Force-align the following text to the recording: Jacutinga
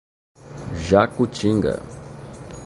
Jacutinga 0.87 1.73